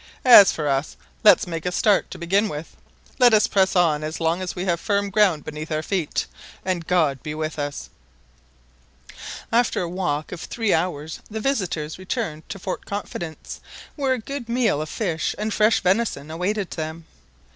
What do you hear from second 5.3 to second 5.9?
beneath our